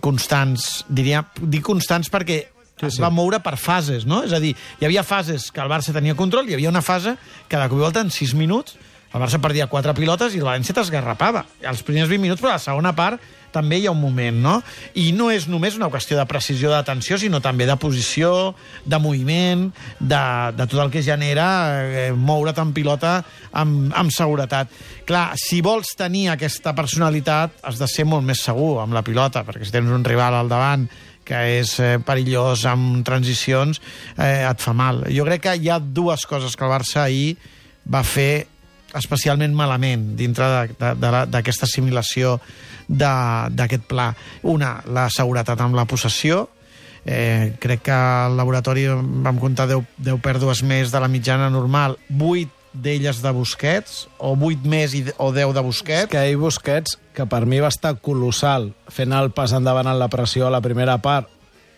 constants. 0.05 0.83
Diria, 0.87 1.25
dic 1.41 1.65
constants 1.65 2.13
perquè 2.13 2.43
sí, 2.45 2.85
es 2.85 2.99
sí. 2.99 3.03
va 3.03 3.11
moure 3.13 3.41
per 3.41 3.57
fases, 3.57 4.05
no? 4.05 4.21
És 4.27 4.37
a 4.37 4.41
dir, 4.43 4.53
hi 4.53 4.89
havia 4.89 5.03
fases 5.03 5.49
que 5.51 5.61
el 5.63 5.73
Barça 5.73 5.95
tenia 5.95 6.15
control, 6.15 6.45
hi 6.47 6.59
havia 6.59 6.73
una 6.73 6.85
fase 6.85 7.17
que 7.49 7.57
de 7.57 7.69
cop 7.69 7.81
i 7.81 7.87
volta 7.89 8.05
en 8.05 8.13
6 8.13 8.37
minuts 8.37 8.77
el 9.13 9.21
Barça 9.21 9.37
perdia 9.37 9.67
quatre 9.69 9.93
pilotes 9.93 10.33
i 10.33 10.39
el 10.41 10.47
València 10.47 10.73
t'esgarrapava. 10.73 11.43
Els 11.61 11.83
primers 11.85 12.09
20 12.09 12.23
minuts, 12.23 12.41
però 12.41 12.55
a 12.55 12.57
la 12.57 12.63
segona 12.63 12.95
part 12.97 13.21
també 13.53 13.79
hi 13.79 13.87
ha 13.87 13.93
un 13.93 14.01
moment, 14.01 14.39
no? 14.43 14.55
I 14.99 15.11
no 15.15 15.29
és 15.33 15.47
només 15.51 15.77
una 15.77 15.91
qüestió 15.93 16.17
de 16.19 16.25
precisió 16.29 16.71
d'atenció, 16.73 17.19
sinó 17.21 17.39
també 17.43 17.67
de 17.69 17.77
posició, 17.79 18.53
de 18.85 18.99
moviment, 18.99 19.69
de, 19.99 20.23
de 20.57 20.67
tot 20.67 20.81
el 20.83 20.91
que 20.93 21.05
genera 21.05 21.47
eh, 21.85 22.09
moure't 22.17 22.59
en 22.61 22.73
pilota 22.75 23.15
amb, 23.51 23.93
amb 23.95 24.13
seguretat. 24.13 24.73
Clar, 25.07 25.25
si 25.39 25.61
vols 25.63 25.95
tenir 25.99 26.27
aquesta 26.33 26.75
personalitat, 26.77 27.61
has 27.63 27.79
de 27.79 27.89
ser 27.89 28.07
molt 28.09 28.25
més 28.25 28.43
segur 28.43 28.77
amb 28.83 28.95
la 28.95 29.05
pilota, 29.05 29.45
perquè 29.47 29.65
si 29.67 29.75
tens 29.75 29.91
un 29.93 30.05
rival 30.07 30.37
al 30.37 30.51
davant 30.51 30.87
que 31.23 31.39
és 31.61 31.77
eh, 31.79 31.97
perillós 32.03 32.65
amb 32.67 33.03
transicions, 33.07 33.79
eh, 34.17 34.43
et 34.43 34.63
fa 34.63 34.73
mal. 34.75 35.05
Jo 35.15 35.25
crec 35.27 35.45
que 35.47 35.55
hi 35.55 35.69
ha 35.71 35.79
dues 35.79 36.27
coses 36.27 36.57
que 36.57 36.67
el 36.67 36.73
Barça 36.73 37.05
ahir 37.05 37.37
va 37.87 38.03
fer 38.03 38.52
especialment 38.97 39.55
malament 39.55 40.13
dintre 40.19 40.67
d'aquesta 40.77 41.67
assimilació 41.69 42.39
d'aquest 42.87 43.87
pla. 43.89 44.11
Una, 44.43 44.75
la 44.85 45.07
seguretat 45.13 45.61
amb 45.63 45.79
la 45.79 45.87
possessió, 45.89 46.47
Eh, 47.05 47.55
crec 47.59 47.81
que 47.83 47.91
al 47.91 48.37
laboratori 48.39 48.85
vam 48.87 49.35
comptar 49.35 49.67
10, 49.67 49.83
10 49.99 50.21
pèrdues 50.23 50.61
més 50.63 50.91
de 50.93 51.01
la 51.03 51.09
mitjana 51.11 51.49
normal, 51.51 51.97
8 52.15 52.47
d'elles 52.73 53.19
de 53.21 53.31
Busquets, 53.35 54.07
o 54.17 54.33
8 54.39 54.69
més 54.69 54.95
i, 54.95 55.03
o 55.19 55.31
10 55.35 55.53
de 55.53 55.63
Busquets. 55.65 56.07
És 56.07 56.11
que 56.11 56.21
ahir 56.21 56.39
Busquets, 56.39 56.97
que 57.13 57.27
per 57.29 57.43
mi 57.45 57.59
va 57.59 57.71
estar 57.73 57.97
colossal 57.99 58.71
fent 58.87 59.13
el 59.13 59.33
pas 59.35 59.51
endavant 59.53 59.91
en 59.91 59.99
la 59.99 60.07
pressió 60.07 60.47
a 60.47 60.53
la 60.53 60.63
primera 60.63 60.97
part, 61.03 61.27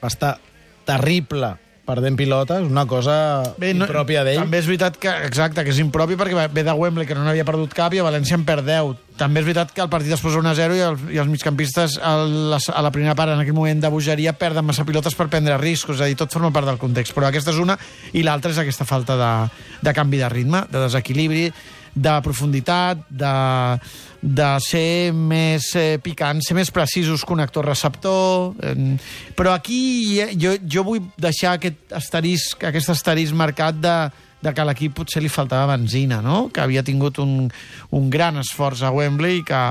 va 0.04 0.12
estar 0.14 0.38
terrible 0.86 1.56
perdent 1.86 2.18
pilotes, 2.18 2.66
una 2.66 2.86
cosa 2.90 3.16
no, 3.46 3.68
impròpia 3.68 4.24
d'ell. 4.26 4.42
També 4.42 4.60
és 4.62 4.68
veritat 4.70 4.98
que, 5.02 5.12
exacte, 5.28 5.64
que 5.64 5.72
és 5.74 5.80
impropi 5.84 6.18
perquè 6.18 6.48
ve 6.52 6.64
de 6.66 6.74
Wembley, 6.74 7.08
que 7.08 7.18
no 7.18 7.26
n'havia 7.26 7.46
perdut 7.48 7.76
cap, 7.78 7.94
i 7.94 8.02
a 8.02 8.08
València 8.08 8.40
en 8.40 8.46
perd 8.48 8.66
10. 8.66 8.96
També 9.20 9.40
és 9.40 9.48
veritat 9.48 9.72
que 9.72 9.84
el 9.86 9.92
partit 9.94 10.12
es 10.18 10.24
posa 10.24 10.42
1-0 10.42 10.76
i, 10.76 10.82
el, 10.88 10.98
i 11.14 11.22
els 11.22 11.30
migcampistes 11.32 12.00
a 12.02 12.16
la, 12.26 12.60
a 12.60 12.84
la 12.84 12.92
primera 12.96 13.16
part, 13.16 13.36
en 13.36 13.44
aquell 13.44 13.56
moment 13.56 13.86
de 13.86 13.94
bogeria, 13.94 14.34
perden 14.36 14.66
massa 14.68 14.88
pilotes 14.88 15.16
per 15.16 15.30
prendre 15.30 15.60
riscos. 15.62 16.00
És 16.00 16.08
a 16.08 16.10
dir, 16.10 16.18
tot 16.20 16.34
forma 16.34 16.52
part 16.56 16.68
del 16.68 16.82
context. 16.82 17.16
Però 17.16 17.30
aquesta 17.30 17.54
és 17.54 17.62
una, 17.62 17.78
i 18.18 18.26
l'altra 18.26 18.52
és 18.52 18.60
aquesta 18.66 18.90
falta 18.90 19.16
de, 19.22 19.32
de 19.86 19.96
canvi 19.96 20.20
de 20.26 20.34
ritme, 20.34 20.66
de 20.72 20.88
desequilibri, 20.88 21.48
de 21.96 22.14
profunditat, 22.22 23.06
de, 23.10 23.34
de 24.20 24.50
ser 24.64 25.14
més 25.16 25.70
eh, 25.80 25.96
picant, 26.04 26.44
ser 26.44 26.58
més 26.58 26.72
precisos 26.76 27.24
connector-receptor... 27.28 28.54
Eh, 28.60 28.76
però 29.36 29.56
aquí 29.56 30.20
jo, 30.40 30.54
jo 30.62 30.84
vull 30.88 31.08
deixar 31.20 31.56
aquest 31.56 31.96
asterisc, 31.96 32.64
aquest 32.68 32.92
asterisc 32.94 33.36
marcat 33.36 33.80
de, 33.80 33.96
de 34.42 34.54
que 34.54 34.62
a 34.62 34.66
l'equip 34.68 34.94
potser 35.00 35.22
li 35.24 35.30
faltava 35.32 35.74
benzina, 35.74 36.20
no? 36.22 36.50
que 36.54 36.62
havia 36.62 36.84
tingut 36.86 37.18
un, 37.24 37.48
un 37.98 38.10
gran 38.14 38.38
esforç 38.42 38.84
a 38.86 38.92
Wembley 38.94 39.40
i 39.40 39.44
que, 39.48 39.62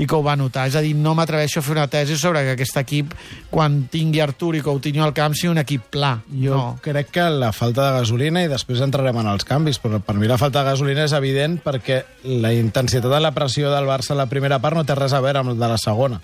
i 0.00 0.08
que 0.08 0.16
ho 0.16 0.22
va 0.26 0.34
notar. 0.36 0.66
És 0.70 0.78
a 0.78 0.82
dir, 0.84 0.94
no 0.98 1.14
m'atreveixo 1.14 1.60
a 1.60 1.66
fer 1.66 1.76
una 1.76 1.86
tesi 1.92 2.18
sobre 2.18 2.42
que 2.46 2.56
aquest 2.56 2.80
equip, 2.82 3.14
quan 3.52 3.84
tingui 3.92 4.22
Artur 4.24 4.54
i 4.58 4.64
Coutinho 4.64 5.04
al 5.06 5.14
camp, 5.16 5.36
sigui 5.38 5.52
un 5.52 5.62
equip 5.62 5.86
pla. 5.94 6.16
Jo 6.32 6.58
no. 6.58 6.66
crec 6.82 7.12
que 7.14 7.28
la 7.30 7.52
falta 7.54 7.88
de 7.88 8.00
gasolina, 8.00 8.44
i 8.44 8.50
després 8.50 8.82
entrarem 8.84 9.22
en 9.22 9.32
els 9.34 9.46
canvis, 9.48 9.78
però 9.82 10.02
per 10.02 10.18
mi 10.18 10.30
la 10.30 10.40
falta 10.40 10.62
de 10.62 10.72
gasolina 10.72 11.06
és 11.06 11.16
evident 11.16 11.60
perquè 11.64 12.02
la 12.42 12.54
intensitat 12.56 13.10
de 13.10 13.22
la 13.22 13.34
pressió 13.36 13.70
del 13.72 13.88
Barça 13.88 14.14
a 14.14 14.22
la 14.24 14.30
primera 14.30 14.58
part 14.58 14.78
no 14.78 14.86
té 14.88 14.96
res 14.98 15.14
a 15.14 15.22
veure 15.24 15.44
amb 15.44 15.54
la 15.54 15.60
de 15.60 15.74
la 15.76 15.80
segona. 15.80 16.22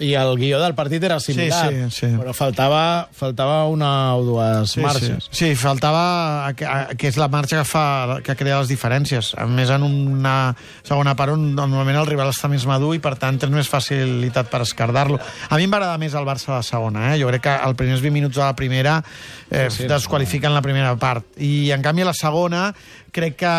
I, 0.00 0.14
el 0.16 0.30
guió 0.40 0.56
del 0.62 0.72
partit 0.74 1.02
era 1.04 1.18
similar, 1.20 1.68
Sí, 1.68 1.80
sí, 1.90 2.06
sí. 2.06 2.08
però 2.16 2.32
faltava, 2.32 3.08
faltava 3.12 3.66
una 3.68 4.14
o 4.16 4.22
dues 4.24 4.70
Sí, 4.72 4.80
marxes. 4.80 5.26
Sí, 5.28 5.50
sí 5.50 5.56
faltava 5.60 6.48
que, 6.56 6.64
que 6.96 7.10
és 7.10 7.18
la 7.20 7.28
marxa 7.28 7.58
que 7.58 7.66
fa 7.68 7.82
que 8.24 8.36
crea 8.40 8.62
les 8.62 8.70
diferències. 8.72 9.34
A 9.36 9.44
més, 9.44 9.68
en 9.68 9.84
una 9.84 10.54
segona 10.88 11.12
part 11.18 11.34
on 11.36 11.44
normalment 11.58 12.00
el 12.00 12.08
rival 12.08 12.32
està 12.32 12.48
més 12.48 12.64
madur 12.64 12.94
i, 12.96 13.02
per 13.04 13.12
tant, 13.20 13.36
tens 13.42 13.52
més 13.52 13.68
facilitat 13.68 14.48
per 14.48 14.62
escardar-lo. 14.64 15.20
A 15.50 15.60
mi 15.60 15.68
em 15.68 15.76
va 15.76 15.82
agradar 15.82 16.00
més 16.00 16.16
el 16.16 16.24
Barça 16.24 16.54
a 16.54 16.62
la 16.62 16.64
segona. 16.64 17.10
Eh? 17.12 17.20
Jo 17.20 17.28
crec 17.28 17.44
que 17.50 17.58
els 17.68 17.76
primers 17.76 18.00
20 18.00 18.16
minuts 18.16 18.40
de 18.40 18.44
la 18.46 18.56
primera 18.56 19.02
eh, 19.50 19.68
Sí, 19.68 19.82
sí, 19.82 19.88
desqualifiquen 19.92 20.54
la 20.56 20.62
primera 20.64 20.96
part. 20.96 21.26
I, 21.36 21.68
en 21.76 21.84
canvi, 21.84 22.08
a 22.08 22.12
la 22.14 22.16
segona 22.16 22.70
crec 23.12 23.36
que 23.44 23.54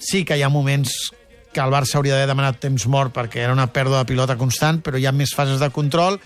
sí 0.00 0.24
que 0.24 0.38
hi 0.40 0.42
ha 0.42 0.48
moments 0.48 1.12
que 1.52 1.60
el 1.60 1.72
Barça 1.72 1.98
hauria 1.98 2.16
d'haver 2.16 2.30
demanat 2.30 2.60
temps 2.62 2.86
mort 2.88 3.12
perquè 3.14 3.44
era 3.44 3.52
una 3.52 3.68
pèrdua 3.72 4.02
de 4.02 4.08
pilota 4.08 4.38
constant, 4.40 4.80
però 4.84 4.98
hi 4.98 5.06
ha 5.06 5.12
més 5.12 5.34
fases 5.36 5.60
de 5.60 5.70
control 5.70 6.18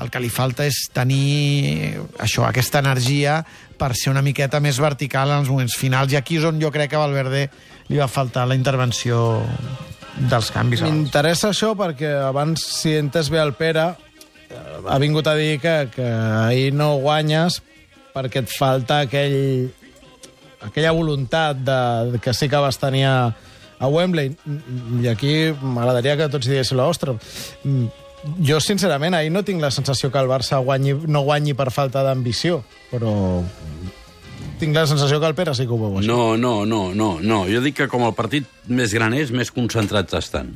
el 0.00 0.10
que 0.10 0.20
li 0.22 0.30
falta 0.32 0.64
és 0.66 0.86
tenir 0.94 1.98
això, 2.22 2.46
aquesta 2.46 2.80
energia 2.82 3.40
per 3.78 3.92
ser 3.98 4.12
una 4.12 4.22
miqueta 4.24 4.60
més 4.62 4.78
vertical 4.80 5.30
en 5.30 5.42
els 5.42 5.50
moments 5.52 5.76
finals 5.78 6.14
i 6.14 6.18
aquí 6.18 6.38
és 6.40 6.46
on 6.48 6.60
jo 6.62 6.72
crec 6.74 6.92
que 6.92 6.98
a 6.98 7.02
Valverde 7.04 7.44
li 7.90 8.00
va 8.00 8.08
faltar 8.08 8.46
la 8.48 8.56
intervenció 8.58 9.42
dels 10.30 10.50
canvis. 10.54 10.84
M'interessa 10.86 11.50
això 11.52 11.72
perquè 11.78 12.14
abans, 12.28 12.64
si 12.80 12.96
entes 12.98 13.30
bé 13.32 13.40
el 13.42 13.54
Pere, 13.58 13.90
eh, 14.48 14.64
ha 14.88 14.98
vingut 15.02 15.28
a 15.28 15.36
dir 15.38 15.58
que, 15.60 15.76
que 15.94 16.08
ahir 16.08 16.72
no 16.74 16.94
guanyes 17.02 17.60
perquè 18.12 18.42
et 18.42 18.52
falta 18.52 19.02
aquell, 19.06 19.70
aquella 20.60 20.92
voluntat 20.92 21.62
de, 21.64 22.20
que 22.22 22.34
sí 22.36 22.48
que 22.48 22.60
vas 22.60 22.78
tenir 22.80 23.06
a, 23.08 23.16
a 23.82 23.88
Wembley. 23.90 24.30
I 25.02 25.08
aquí 25.10 25.34
m'agradaria 25.60 26.14
que 26.20 26.28
tots 26.30 26.46
diguessin 26.46 26.78
l'ostra. 26.78 27.16
Jo, 28.38 28.60
sincerament, 28.62 29.16
ahir 29.18 29.32
no 29.34 29.42
tinc 29.42 29.58
la 29.60 29.72
sensació 29.74 30.12
que 30.14 30.20
el 30.22 30.28
Barça 30.30 30.60
guanyi, 30.62 30.94
no 31.10 31.24
guanyi 31.26 31.56
per 31.58 31.72
falta 31.74 32.04
d'ambició, 32.06 32.60
però 32.92 33.10
tinc 34.60 34.76
la 34.78 34.84
sensació 34.86 35.18
que 35.18 35.26
el 35.26 35.34
Pere 35.34 35.56
sí 35.58 35.66
que 35.66 35.74
ho 35.74 35.78
veu 35.80 35.96
així. 35.98 36.06
No, 36.06 36.36
no, 36.38 36.60
no, 36.64 36.92
no, 36.94 37.16
no. 37.20 37.40
Jo 37.50 37.60
dic 37.64 37.80
que 37.80 37.88
com 37.90 38.04
el 38.06 38.14
partit 38.14 38.46
més 38.70 38.94
gran 38.94 39.12
és, 39.18 39.32
més 39.34 39.50
concentrats 39.50 40.14
estan. 40.14 40.54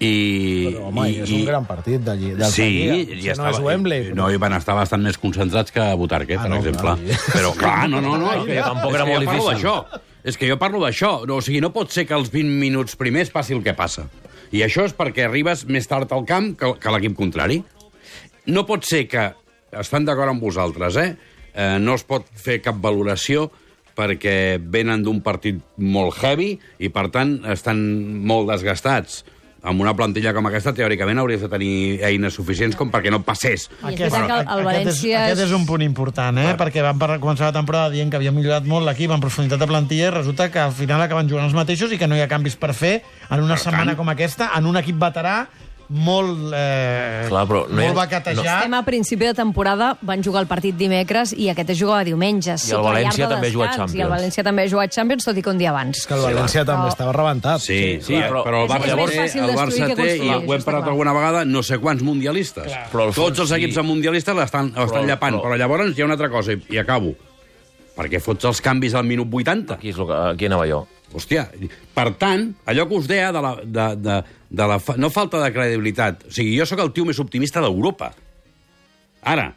I, 0.00 0.68
Però, 0.70 0.86
home, 0.92 1.08
i, 1.10 1.16
és 1.24 1.30
un 1.34 1.44
gran 1.44 1.64
partit 1.66 2.00
d'allí. 2.06 2.30
del 2.38 2.52
Sí, 2.54 2.62
Sevilla. 2.62 3.22
ja 3.24 3.32
Això 3.34 3.42
no 3.42 3.50
és 3.50 3.58
Wembley. 3.58 4.02
però- 4.06 4.14
No, 4.22 4.30
i 4.30 4.36
van 4.38 4.52
estar 4.54 4.76
bastant 4.78 5.02
més 5.02 5.18
concentrats 5.18 5.72
que 5.74 5.80
a 5.82 5.94
Butarque, 5.98 6.36
Ah, 6.38 6.42
per 6.42 6.50
no, 6.50 6.56
exemple. 6.62 6.80
clar. 6.80 6.98
Però, 7.34 7.52
clar, 7.58 7.88
no, 7.90 8.00
no, 8.00 8.16
no. 8.16 8.32
És 8.32 8.44
que, 8.46 8.54
Ja, 8.54 8.64
tampoc 8.70 8.94
era 8.94 9.02
és 9.02 9.04
que 9.04 9.12
molt 9.12 9.24
jo 9.24 9.26
parlo 9.26 9.50
difícil. 9.50 9.68
d'això. 9.68 10.00
És 10.26 10.38
que 10.38 10.48
jo 10.48 10.58
parlo 10.58 10.80
d'això. 10.82 11.22
No, 11.28 11.38
o 11.38 11.44
sigui, 11.44 11.60
no 11.62 11.72
pot 11.74 11.92
ser 11.94 12.06
que 12.08 12.16
els 12.16 12.32
20 12.34 12.58
minuts 12.60 12.98
primers 12.98 13.30
passi 13.34 13.54
el 13.56 13.62
que 13.66 13.76
passa. 13.78 14.08
I 14.54 14.64
això 14.64 14.86
és 14.88 14.94
perquè 14.96 15.26
arribes 15.26 15.66
més 15.68 15.86
tard 15.88 16.10
al 16.12 16.24
camp 16.28 16.54
que, 16.58 16.72
que 16.80 16.94
l'equip 16.94 17.16
contrari. 17.18 17.60
No 18.48 18.64
pot 18.68 18.86
ser 18.88 19.04
que, 19.10 19.30
estan 19.76 20.06
d'acord 20.08 20.32
amb 20.32 20.42
vosaltres, 20.42 20.96
eh? 20.96 21.10
eh? 21.52 21.76
No 21.82 21.98
es 21.98 22.04
pot 22.08 22.28
fer 22.32 22.60
cap 22.64 22.78
valoració 22.80 23.48
perquè 23.98 24.60
venen 24.62 25.02
d'un 25.02 25.18
partit 25.26 25.58
molt 25.82 26.20
heavy 26.22 26.52
i, 26.78 26.88
per 26.88 27.08
tant, 27.14 27.40
estan 27.50 27.80
molt 28.30 28.48
desgastats 28.52 29.24
amb 29.62 29.80
una 29.82 29.92
plantilla 29.98 30.30
com 30.36 30.46
aquesta, 30.46 30.72
teòricament 30.72 31.18
hauries 31.18 31.40
de 31.42 31.48
tenir 31.50 31.72
eines 32.06 32.34
suficients 32.38 32.76
com 32.78 32.90
perquè 32.94 33.10
no 33.10 33.22
passés. 33.26 33.66
Veritat 33.82 34.14
que 34.14 34.36
el, 34.38 34.46
el 34.58 34.64
València... 34.64 34.92
Aquest 34.92 35.04
és, 35.04 35.14
aquest 35.24 35.42
és 35.48 35.54
un 35.56 35.66
punt 35.66 35.82
important, 35.82 36.38
eh? 36.38 36.52
perquè 36.60 36.84
van 36.86 36.98
per 37.00 37.16
començar 37.18 37.48
la 37.50 37.56
temporada 37.58 37.90
dient 37.90 38.10
que 38.12 38.16
havia 38.20 38.32
millorat 38.32 38.64
molt 38.70 38.86
l'equip 38.86 39.10
en 39.10 39.20
profunditat 39.24 39.58
de 39.58 39.66
plantilla 39.70 40.08
i 40.12 40.14
resulta 40.14 40.50
que 40.54 40.62
al 40.62 40.72
final 40.72 41.02
acaben 41.02 41.28
jugant 41.28 41.48
els 41.50 41.56
mateixos 41.58 41.90
i 41.92 41.98
que 41.98 42.06
no 42.06 42.16
hi 42.16 42.22
ha 42.22 42.28
canvis 42.30 42.54
per 42.56 42.70
fer 42.74 43.00
en 43.30 43.40
una 43.42 43.56
Per 43.58 43.64
setmana 43.66 43.92
tant- 43.92 43.98
com 44.02 44.14
aquesta, 44.14 44.52
en 44.56 44.66
un 44.70 44.78
equip 44.78 44.96
veterà 45.02 45.40
molt, 45.88 46.52
eh, 46.54 47.24
Clar, 47.28 47.46
però 47.48 47.62
no 47.68 47.80
hi 47.80 47.84
ha- 47.84 47.88
molt 47.88 47.96
baquetejat. 47.96 48.44
Estem 48.44 48.74
a 48.74 48.82
principi 48.84 49.24
de 49.24 49.32
temporada, 49.34 49.96
van 50.02 50.22
jugar 50.22 50.42
el 50.42 50.46
partit 50.48 50.76
dimecres 50.76 51.32
i 51.32 51.48
aquest 51.48 51.70
es 51.70 51.78
jugava 51.80 52.04
diumenges. 52.04 52.68
I 52.68 52.74
el 52.74 52.82
la 52.82 52.90
València 52.92 53.28
també 53.28 53.48
ha 53.48 53.52
jugat 53.52 53.70
descans, 53.70 53.94
I 53.94 53.96
el 53.96 54.02
Champions. 54.02 54.12
València 54.22 54.44
també 54.44 54.62
ha 54.62 54.68
jugat 54.68 54.92
Champions, 54.92 55.24
tot 55.24 55.36
i 55.38 55.42
que 55.42 55.50
un 55.50 55.58
dia 55.58 55.70
abans. 55.70 55.96
És 55.98 56.06
que 56.06 56.14
el 56.14 56.20
València 56.20 56.64
també 56.64 56.82
Però- 56.84 56.88
estava 56.92 57.12
rebentat. 57.12 57.60
Sí, 57.60 57.98
sí, 58.02 58.14
clar, 58.14 58.30
però, 58.30 58.44
però- 58.44 58.64
el 58.64 58.70
És- 58.70 58.86
és 58.88 58.94
Barça, 58.98 59.22
fàcil 59.24 59.48
el 59.48 59.56
Barça 59.56 59.96
té, 59.96 60.16
i 60.16 60.28
ho 60.28 60.54
hem 60.54 60.62
parlat 60.62 60.82
clar. 60.82 60.88
alguna 60.92 61.12
vegada, 61.12 61.44
no 61.44 61.62
sé 61.62 61.78
quants 61.78 62.02
mundialistes. 62.02 62.72
Però 62.92 63.08
el 63.08 63.14
Tots 63.14 63.38
els 63.38 63.48
fons, 63.48 63.52
equips 63.52 63.74
sí. 63.74 63.80
amb 63.80 63.88
mundialistes 63.88 64.34
l'estan 64.36 64.72
llapant, 64.74 65.36
però- 65.36 65.42
però 65.42 65.56
llavors 65.56 65.96
hi 65.96 66.02
ha 66.02 66.04
una 66.04 66.14
altra 66.14 66.28
cosa, 66.28 66.52
i, 66.52 66.62
i 66.70 66.78
acabo. 66.78 67.14
Perquè 67.96 68.20
fots 68.20 68.44
els 68.44 68.60
canvis 68.60 68.94
al 68.94 69.04
minut 69.04 69.26
80. 69.32 69.74
Aquí 69.74 69.88
és 69.88 69.96
el 69.98 70.06
que, 70.06 70.12
aquí 70.34 70.46
anava 70.46 70.66
jo. 70.68 70.86
Hòstia, 71.08 71.46
per 71.96 72.10
tant, 72.20 72.50
allò 72.68 72.84
que 72.88 72.98
us 72.98 73.06
deia 73.08 73.30
de 73.32 73.40
la, 73.40 73.54
de, 73.64 73.86
de, 73.96 74.16
de 74.60 74.66
la 74.68 74.76
fa, 74.82 74.98
no 75.00 75.08
falta 75.12 75.40
de 75.40 75.48
credibilitat. 75.54 76.26
O 76.28 76.34
sigui, 76.34 76.52
jo 76.58 76.66
sóc 76.68 76.82
el 76.84 76.92
tio 76.92 77.06
més 77.08 77.20
optimista 77.22 77.62
d'Europa. 77.64 78.10
Ara, 79.28 79.48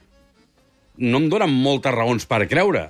no 1.04 1.20
em 1.20 1.28
donen 1.32 1.52
moltes 1.52 1.94
raons 1.96 2.28
per 2.30 2.46
creure. 2.48 2.88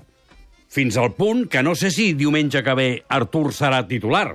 Fins 0.72 0.96
al 0.98 1.12
punt 1.18 1.48
que 1.52 1.64
no 1.66 1.74
sé 1.76 1.90
si 1.92 2.14
diumenge 2.16 2.62
que 2.64 2.78
ve 2.78 2.88
Artur 3.10 3.50
serà 3.56 3.82
titular. 3.90 4.30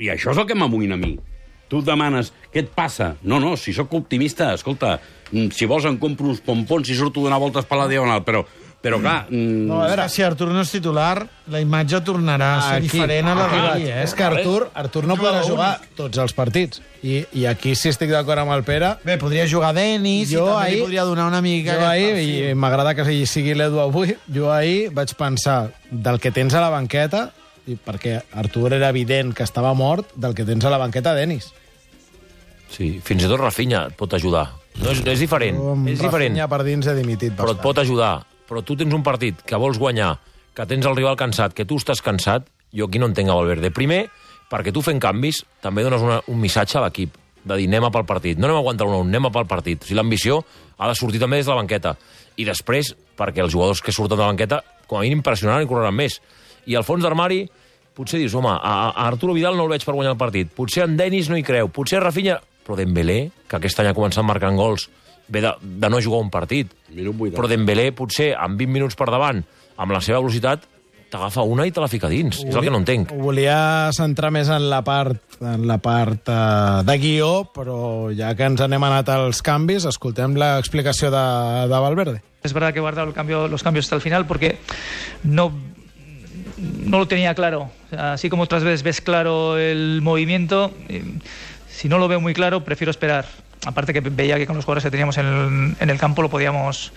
I 0.00 0.14
això 0.14 0.32
és 0.32 0.40
el 0.40 0.48
que 0.48 0.56
m'amoïna 0.56 0.96
a 0.96 1.02
mi. 1.02 1.16
Tu 1.68 1.80
et 1.80 1.88
demanes, 1.88 2.30
què 2.52 2.62
et 2.62 2.72
passa? 2.76 3.14
No, 3.24 3.38
no, 3.40 3.56
si 3.56 3.72
sóc 3.72 3.92
optimista, 3.96 4.50
escolta, 4.54 4.98
si 5.32 5.68
vols 5.68 5.86
em 5.88 5.98
compro 6.00 6.28
uns 6.28 6.42
pompons 6.44 6.88
i 6.92 6.96
surto 6.96 7.22
a 7.22 7.30
donar 7.30 7.40
voltes 7.40 7.68
per 7.68 7.78
la 7.80 7.88
diagonal, 7.88 8.22
però, 8.26 8.42
però 8.82 8.98
clar... 9.00 9.28
mm, 9.30 9.66
No, 9.68 9.76
a 9.82 9.86
veure, 9.86 10.08
si 10.10 10.22
Artur 10.26 10.48
no 10.50 10.60
és 10.64 10.70
titular, 10.74 11.22
la 11.54 11.60
imatge 11.62 12.00
tornarà 12.02 12.48
a 12.58 12.62
ser 12.66 12.76
Aquí. 12.80 12.88
diferent 12.90 13.28
a 13.30 13.34
la 13.38 13.44
d'ahir, 13.46 13.86
eh? 13.88 14.00
És 14.02 14.14
que 14.18 14.24
Artur, 14.26 14.70
Artur 14.74 15.04
no 15.06 15.14
podrà 15.20 15.44
jugar 15.46 15.76
tots 15.96 16.18
els 16.18 16.34
partits. 16.34 16.82
I, 17.02 17.20
I 17.38 17.46
aquí 17.50 17.74
sí 17.78 17.88
estic 17.90 18.10
d'acord 18.10 18.38
amb 18.42 18.52
el 18.54 18.62
Pere. 18.66 18.92
Bé, 19.06 19.16
podria 19.18 19.46
jugar 19.50 19.72
Denis 19.74 20.28
Jo 20.30 20.42
i 20.44 20.48
també 20.50 20.64
ahir- 20.66 20.74
li 20.76 20.82
podria 20.82 21.04
donar 21.06 21.28
una 21.30 21.40
mica... 21.42 21.78
Jo 21.78 21.86
ahir, 21.88 22.10
perfil. 22.14 22.50
i 22.50 22.54
m'agrada 22.54 22.94
que 22.98 23.06
sigui- 23.26 23.54
l'Edu 23.58 23.80
avui, 23.82 24.16
jo 24.34 24.50
ahir 24.52 24.90
vaig 24.94 25.14
pensar 25.18 25.70
del 25.90 26.18
que 26.22 26.30
tens 26.34 26.54
a 26.54 26.60
la 26.62 26.70
banqueta, 26.74 27.28
i 27.66 27.76
perquè 27.78 28.20
Artur 28.34 28.72
era 28.74 28.88
evident 28.90 29.32
que 29.34 29.44
estava 29.46 29.70
mort, 29.78 30.10
del 30.16 30.34
que 30.34 30.42
tens 30.44 30.64
a 30.66 30.70
la 30.70 30.78
banqueta, 30.82 31.14
Denis. 31.14 31.52
Sí, 32.72 32.98
fins 33.04 33.22
i 33.22 33.28
tot 33.30 33.38
Rafinha 33.42 33.86
et 33.90 33.96
pot 33.98 34.14
ajudar. 34.16 34.48
No 34.80 34.90
és, 34.94 35.02
és 35.04 35.20
diferent, 35.20 35.58
Amb 35.60 35.88
és 35.92 35.98
diferent. 36.00 36.32
Rafinha 36.32 36.46
per 36.48 36.62
dins 36.64 36.86
he 36.88 36.94
dimitit 36.96 37.34
però 37.36 37.50
et 37.52 37.58
bastant. 37.58 37.66
pot 37.66 37.78
ajudar. 37.82 38.12
Però 38.48 38.62
tu 38.66 38.76
tens 38.76 38.94
un 38.94 39.04
partit 39.06 39.40
que 39.46 39.60
vols 39.60 39.80
guanyar, 39.80 40.16
que 40.56 40.66
tens 40.68 40.86
el 40.86 40.96
rival 40.98 41.16
cansat, 41.16 41.54
que 41.56 41.66
tu 41.68 41.78
estàs 41.80 42.02
cansat, 42.04 42.48
jo 42.72 42.88
aquí 42.88 43.00
no 43.00 43.08
entenc 43.10 43.30
a 43.30 43.36
Valverde. 43.38 43.72
Primer, 43.74 44.06
perquè 44.52 44.72
tu 44.74 44.82
fent 44.84 45.00
canvis 45.00 45.42
també 45.64 45.84
dones 45.84 46.02
una, 46.04 46.20
un 46.28 46.40
missatge 46.40 46.78
a 46.78 46.86
l'equip 46.86 47.18
de 47.44 47.56
dir 47.58 47.66
anem 47.68 47.88
a 47.88 47.90
pel 47.94 48.04
partit. 48.06 48.38
No 48.38 48.46
anem 48.46 48.60
a 48.60 48.62
aguantar 48.62 48.86
un 48.86 49.08
anem 49.08 49.26
a 49.28 49.32
pel 49.34 49.48
partit. 49.50 49.82
O 49.82 49.88
sigui, 49.88 49.98
l'ambició 49.98 50.42
ha 50.78 50.90
de 50.90 50.98
sortir 50.98 51.20
també 51.22 51.40
des 51.40 51.48
de 51.48 51.52
la 51.52 51.58
banqueta. 51.60 51.96
I 52.38 52.46
després, 52.48 52.92
perquè 53.18 53.42
els 53.42 53.52
jugadors 53.52 53.82
que 53.82 53.94
surten 53.94 54.16
de 54.16 54.22
la 54.22 54.30
banqueta, 54.30 54.62
com 54.86 55.00
a 55.00 55.02
mínim 55.02 55.22
pressionaran 55.24 55.64
i 55.64 55.68
correran 55.70 55.96
més. 55.96 56.20
I 56.66 56.76
al 56.78 56.86
fons 56.86 57.02
d'armari, 57.02 57.42
potser 57.96 58.20
dius, 58.22 58.34
home, 58.38 58.52
a, 58.52 58.74
a 58.90 59.06
Arturo 59.08 59.34
Vidal 59.36 59.58
no 59.58 59.66
el 59.66 59.74
veig 59.74 59.84
per 59.84 59.96
guanyar 59.96 60.14
el 60.14 60.20
partit. 60.20 60.52
Potser 60.54 60.86
en 60.86 60.96
Denis 60.96 61.30
no 61.30 61.38
hi 61.38 61.46
creu. 61.46 61.70
Potser 61.72 62.02
Rafinha... 62.02 62.40
Però 62.62 62.76
Dembélé, 62.78 63.32
que 63.50 63.58
aquest 63.58 63.80
any 63.82 63.88
ha 63.90 63.94
començat 63.96 64.22
marcant 64.22 64.54
gols, 64.54 64.84
ve 65.32 65.40
de, 65.44 65.54
de 65.62 65.90
no 65.90 66.00
jugar 66.02 66.20
un 66.20 66.30
partit. 66.30 66.70
Minut 66.92 67.16
80. 67.16 67.38
Però 67.38 67.48
Dembélé, 67.50 67.90
potser, 67.96 68.32
amb 68.36 68.60
20 68.60 68.76
minuts 68.76 68.98
per 68.98 69.08
davant, 69.10 69.40
amb 69.80 69.96
la 69.96 70.02
seva 70.04 70.20
velocitat, 70.20 70.68
t'agafa 71.12 71.44
una 71.44 71.66
i 71.68 71.72
te 71.72 71.82
la 71.82 71.90
fica 71.92 72.08
dins. 72.08 72.40
És 72.46 72.54
el 72.56 72.64
que 72.64 72.72
no 72.72 72.80
entenc. 72.80 73.12
Ho 73.12 73.20
volia 73.20 73.90
centrar 73.96 74.32
més 74.32 74.48
en 74.52 74.68
la 74.70 74.80
part, 74.86 75.38
en 75.40 75.66
la 75.68 75.76
part 75.82 76.28
uh, 76.32 76.80
de 76.88 76.96
guió, 77.00 77.32
però 77.52 77.76
ja 78.16 78.32
que 78.38 78.48
ens 78.48 78.64
n'hem 78.64 78.88
anat 78.88 79.12
als 79.12 79.42
canvis, 79.44 79.88
escoltem 79.90 80.36
l'explicació 80.40 81.12
de, 81.12 81.24
de 81.68 81.82
Valverde. 81.86 82.22
Es 82.42 82.52
verdad 82.56 82.72
que 82.72 82.80
he 82.80 82.82
guardado 82.82 83.06
el 83.06 83.14
cambio, 83.14 83.46
los 83.46 83.62
cambios 83.62 83.86
hasta 83.86 83.96
el 83.96 84.02
final 84.02 84.26
porque 84.26 84.56
no, 85.22 85.52
no 86.56 86.98
lo 86.98 87.06
tenía 87.06 87.34
claro. 87.34 87.70
Así 87.96 88.30
como 88.30 88.44
otras 88.44 88.64
veces 88.64 88.82
ves 88.82 89.00
claro 89.00 89.58
el 89.58 90.00
movimiento, 90.02 90.72
eh, 90.88 91.04
si 91.68 91.88
no 91.88 91.98
lo 91.98 92.08
veo 92.08 92.20
muy 92.20 92.34
claro, 92.34 92.64
prefiero 92.64 92.90
esperar. 92.90 93.26
Aparte 93.64 93.92
que 93.92 94.00
veía 94.00 94.38
que 94.38 94.46
con 94.46 94.56
los 94.56 94.64
jugadores 94.64 94.84
que 94.84 94.90
teníamos 94.90 95.18
en 95.18 95.26
el, 95.26 95.76
en 95.78 95.90
el 95.90 95.98
campo 95.98 96.22
lo 96.22 96.28
podíamos, 96.28 96.92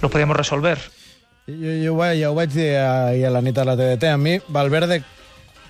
lo 0.00 0.10
podíamos 0.10 0.36
resolver. 0.36 0.78
Jo, 1.46 1.70
jo 1.80 1.94
ja 2.12 2.30
ho 2.30 2.34
vaig 2.34 2.50
dir 2.52 2.76
ahir 2.76 3.26
a 3.26 3.30
la 3.30 3.40
nit 3.40 3.56
a 3.56 3.64
la 3.64 3.76
TDT. 3.76 4.10
A 4.12 4.18
mi, 4.20 4.36
Valverde, 4.48 5.00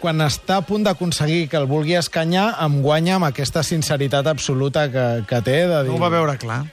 quan 0.03 0.23
està 0.25 0.59
a 0.59 0.65
punt 0.67 0.83
d'aconseguir 0.87 1.47
que 1.53 1.59
el 1.61 1.69
vulgui 1.71 1.95
escanyar, 1.99 2.49
em 2.65 2.81
guanya 2.83 3.19
amb 3.19 3.29
aquesta 3.29 3.63
sinceritat 3.63 4.27
absoluta 4.27 4.89
que, 4.91 5.07
que 5.29 5.41
té. 5.45 5.61
De 5.69 5.85
dir, 5.85 5.93
No 5.93 6.01
ho 6.01 6.03
va 6.03 6.11
veure 6.11 6.35
clar. 6.41 6.65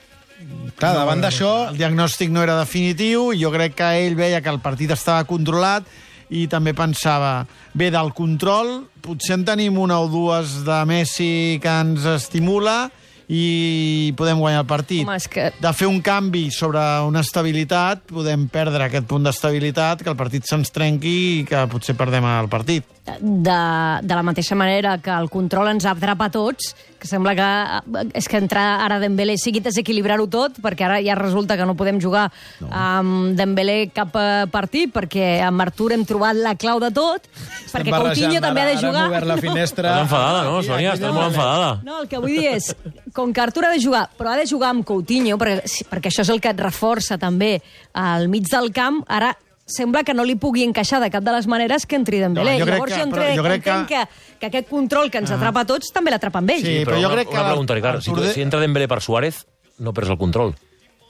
Clar, 0.75 0.91
davant 0.97 1.21
d'això, 1.23 1.69
El 1.69 1.77
diagnòstic 1.79 2.33
no 2.33 2.41
era 2.43 2.57
definitiu 2.59 3.31
i 3.33 3.39
jo 3.43 3.51
crec 3.53 3.77
que 3.77 3.93
ell 4.01 4.17
veia 4.17 4.41
que 4.43 4.51
el 4.51 4.59
partit 4.63 4.91
estava 4.93 5.23
controlat 5.27 5.85
i 6.33 6.47
també 6.49 6.73
pensava, 6.73 7.45
bé, 7.77 7.91
del 7.93 8.11
control, 8.17 8.87
potser 9.05 9.37
en 9.37 9.45
tenim 9.45 9.77
una 9.77 9.99
o 10.01 10.09
dues 10.09 10.63
de 10.65 10.79
Messi 10.89 11.59
que 11.61 11.69
ens 11.85 12.05
estimula 12.09 12.89
i 13.27 14.13
podem 14.17 14.39
guanyar 14.39 14.61
el 14.61 14.67
partit. 14.67 15.07
Home, 15.07 15.17
que- 15.29 15.51
De 15.59 15.73
fer 15.73 15.87
un 15.87 16.01
canvi 16.01 16.51
sobre 16.51 16.79
una 17.07 17.21
estabilitat, 17.21 18.01
podem 18.07 18.47
perdre 18.47 18.83
aquest 18.85 19.05
punt 19.07 19.23
d'estabilitat, 19.23 20.03
que 20.03 20.09
el 20.09 20.15
partit 20.15 20.43
se'ns 20.45 20.71
trenqui 20.71 21.39
i 21.41 21.45
que 21.45 21.67
potser 21.67 21.95
perdem 21.95 22.23
el 22.25 22.47
partit. 22.49 22.83
De, 23.05 23.99
de 24.01 24.15
la 24.15 24.23
mateixa 24.25 24.55
manera 24.57 24.97
que 24.97 25.13
el 25.13 25.29
control 25.29 25.69
ens 25.75 25.85
atrapa 25.85 26.27
a 26.27 26.33
tots, 26.33 26.73
que 26.97 27.07
sembla 27.07 27.35
que 27.37 27.45
eh, 27.45 28.05
és 28.17 28.27
que 28.29 28.39
entrar 28.41 28.81
ara 28.81 28.97
Dembélé 29.01 29.35
sigui 29.37 29.61
desequilibrar-ho 29.63 30.25
tot, 30.31 30.57
perquè 30.63 30.87
ara 30.87 30.97
ja 31.05 31.17
resulta 31.17 31.57
que 31.59 31.67
no 31.69 31.75
podem 31.77 31.99
jugar 32.01 32.25
no. 32.63 32.71
amb 32.71 33.37
Dembélé 33.37 33.91
cap 33.93 34.17
eh, 34.17 34.47
partit, 34.51 34.89
perquè 34.95 35.37
amb 35.45 35.61
Artur 35.61 35.91
hem 35.93 36.05
trobat 36.07 36.39
la 36.39 36.55
clau 36.57 36.81
de 36.81 36.89
tot, 36.95 37.29
perquè 37.71 37.93
Coutinho 37.93 38.41
també 38.41 38.65
ha 38.65 38.69
de 38.73 38.81
jugar. 38.81 39.05
Ara 39.21 39.31
la 39.35 39.39
finestra. 39.41 39.93
Estàs 39.93 40.07
enfadada, 40.07 40.43
no, 40.49 40.59
Sònia? 40.65 40.97
Estàs 40.97 41.11
no. 41.11 41.15
molt 41.19 41.33
enfadada. 41.33 41.71
No, 41.85 42.01
el 42.01 42.09
que 42.09 42.21
vull 42.25 42.33
dir 42.39 42.55
és, 42.55 42.71
com 43.13 43.33
que 43.35 43.45
Artur 43.45 43.67
ha 43.69 43.73
de 43.75 43.81
jugar, 43.83 44.07
però 44.17 44.33
ha 44.33 44.39
de 44.41 44.49
jugar 44.49 44.73
amb 44.73 44.85
Coutinho, 44.87 45.37
perquè, 45.41 45.85
perquè 45.93 46.13
això 46.13 46.25
és 46.25 46.33
el 46.33 46.41
que 46.41 46.55
et 46.55 46.65
reforça 46.65 47.19
també 47.21 47.59
al 47.93 48.29
mig 48.33 48.49
del 48.49 48.73
camp, 48.73 49.03
ara 49.05 49.35
sembla 49.65 50.03
que 50.03 50.13
no 50.13 50.23
li 50.23 50.35
pugui 50.35 50.63
encaixar 50.63 50.99
de 51.01 51.09
cap 51.09 51.23
de 51.23 51.31
les 51.33 51.47
maneres 51.47 51.85
que 51.85 51.95
entri 51.95 52.19
Dembélé. 52.19 52.53
No, 52.53 52.59
jo 52.59 52.65
crec 52.65 52.75
Llavors 52.75 52.93
que- 52.93 52.99
jo, 52.99 53.05
però 53.09 53.23
entre, 53.23 53.35
jo 53.35 53.43
crec 53.43 53.63
que- 53.63 53.85
que... 53.87 54.37
que 54.39 54.45
aquest 54.45 54.67
control 54.69 55.09
que 55.11 55.17
ens 55.17 55.31
atrapa 55.31 55.61
a 55.61 55.65
tots 55.65 55.91
també 55.91 56.11
l'atrapa 56.11 56.39
amb 56.39 56.49
ell. 56.51 56.61
Sí, 56.61 56.83
però 56.85 56.99
jo 57.01 57.07
una, 57.07 57.15
crec 57.15 57.29
que 57.29 57.33
Una 57.39 57.47
pregunta, 57.49 57.73
Ricard. 57.73 58.01
Si, 58.01 58.11
si 58.33 58.41
entra 58.41 58.59
Dembélé 58.59 58.87
per 58.87 59.01
Suárez, 59.01 59.45
no 59.79 59.93
perds 59.93 60.09
el 60.11 60.17
control. 60.17 60.55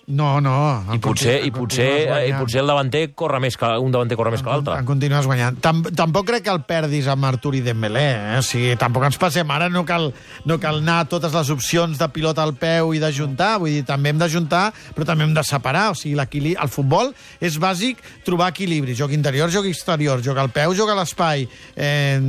No, 0.07 0.39
no. 0.39 0.83
I 0.93 0.99
potser, 1.01 1.39
i 1.47 1.49
potser, 1.49 1.85
continues 1.89 2.27
i 2.29 2.33
potser 2.37 2.59
el 2.61 2.67
davanter 2.69 2.99
corre 3.17 3.39
més 3.41 3.55
que, 3.57 3.69
un 3.81 3.93
davanter 3.93 4.17
corre 4.19 4.29
més 4.35 4.43
que 4.45 4.51
l'altre. 4.51 4.75
En 4.77 4.85
continues 4.85 5.25
guanyant. 5.25 5.57
Tam 5.65 5.81
tampoc 5.97 6.27
crec 6.29 6.45
que 6.45 6.53
el 6.53 6.61
perdis 6.67 7.07
amb 7.09 7.25
Artur 7.25 7.55
i 7.57 7.63
Dembélé, 7.65 8.03
eh? 8.13 8.35
O 8.37 8.43
sigui, 8.45 8.75
tampoc 8.77 9.07
ens 9.07 9.17
passem. 9.21 9.49
Ara 9.55 9.71
no 9.73 9.81
cal, 9.87 10.11
no 10.45 10.59
cal 10.61 10.77
anar 10.83 10.99
a 11.01 11.07
totes 11.09 11.33
les 11.33 11.49
opcions 11.55 11.97
de 11.97 12.09
pilota 12.13 12.45
al 12.45 12.53
peu 12.53 12.93
i 12.93 13.01
d'ajuntar. 13.01 13.55
Vull 13.63 13.79
dir, 13.79 13.81
també 13.89 14.13
hem 14.13 14.21
d'ajuntar, 14.21 14.67
però 14.93 15.09
també 15.09 15.25
hem 15.25 15.33
de 15.33 15.45
separar. 15.47 15.87
O 15.95 15.97
sigui, 15.97 16.53
el 16.53 16.69
futbol 16.69 17.09
és 17.41 17.57
bàsic 17.57 18.05
trobar 18.27 18.51
equilibri. 18.53 18.93
Joc 18.93 19.17
interior, 19.17 19.49
joc 19.49 19.65
exterior, 19.71 20.21
joc 20.21 20.37
al 20.37 20.53
peu, 20.53 20.77
joc 20.77 20.93
a 20.93 20.99
l'espai. 21.01 21.49
Eh, 21.73 22.21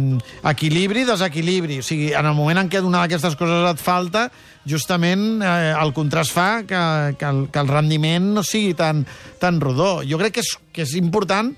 equilibri, 0.48 1.04
desequilibri. 1.04 1.82
O 1.84 1.84
sigui, 1.84 2.14
en 2.16 2.24
el 2.24 2.36
moment 2.40 2.64
en 2.64 2.72
què 2.72 2.80
una 2.80 3.04
d'aquestes 3.04 3.36
coses 3.36 3.68
et 3.68 3.84
falta, 3.84 4.30
justament 4.68 5.42
eh, 5.42 5.74
el 5.76 5.92
contrast 5.96 6.34
fa 6.34 6.48
que, 6.66 6.80
que, 7.18 7.28
el, 7.28 7.46
que 7.52 7.62
el 7.62 7.70
rendiment 7.70 8.32
no 8.36 8.44
sigui 8.46 8.74
tan, 8.74 9.04
tan 9.42 9.60
rodó. 9.62 10.00
Jo 10.06 10.18
crec 10.20 10.38
que 10.38 10.44
és, 10.44 10.56
que 10.72 10.84
és 10.86 10.96
important 10.98 11.54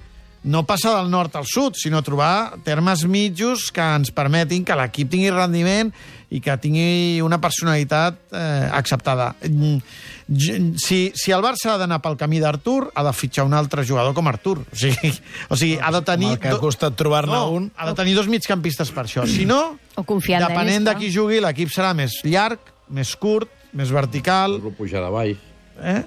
no 0.49 0.63
passar 0.65 0.95
del 0.97 1.11
nord 1.11 1.35
al 1.37 1.49
sud, 1.51 1.75
sinó 1.77 2.01
trobar 2.07 2.61
termes 2.65 3.03
mitjos 3.11 3.73
que 3.75 3.83
ens 3.83 4.13
permetin 4.15 4.63
que 4.65 4.77
l'equip 4.79 5.11
tingui 5.11 5.33
rendiment 5.35 5.91
i 6.31 6.39
que 6.45 6.55
tingui 6.63 7.19
una 7.25 7.41
personalitat 7.43 8.21
eh, 8.33 8.69
acceptada. 8.73 9.33
Mm, 9.49 9.83
Si, 10.29 11.13
si 11.17 11.33
el 11.33 11.41
Barça 11.41 11.71
ha 11.73 11.79
d'anar 11.81 12.03
pel 12.05 12.19
camí 12.21 12.37
d'Artur, 12.37 12.91
ha 12.93 13.03
de 13.07 13.13
fitxar 13.17 13.47
un 13.49 13.55
altre 13.57 13.81
jugador 13.89 14.13
com 14.13 14.27
Artur. 14.29 14.59
O 14.61 14.77
sigui, 14.77 15.09
o 15.49 15.57
sigui 15.57 15.79
ha 15.81 15.89
de 15.95 16.03
tenir... 16.05 16.35
el 16.35 16.41
que 16.43 16.51
ha 16.53 16.59
costat 16.61 16.99
trobar-ne 17.01 17.33
no, 17.33 17.47
un. 17.57 17.71
Ha 17.73 17.89
de 17.89 17.95
tenir 17.97 18.13
dos 18.19 18.29
migcampistes 18.29 18.93
per 18.93 19.07
això. 19.07 19.25
Si 19.25 19.47
no, 19.49 19.79
O 19.97 20.05
depenent 20.05 20.85
de 20.85 20.95
qui 21.01 21.09
jugui, 21.11 21.41
l'equip 21.41 21.73
serà 21.73 21.95
més 21.97 22.21
llarg, 22.29 22.61
més 22.91 23.15
curt, 23.17 23.51
més 23.77 23.93
vertical... 23.95 24.59
Lo 24.63 24.73
pujar 24.77 25.05
de 25.05 25.11
baix. 25.15 25.51
Eh? 25.79 26.01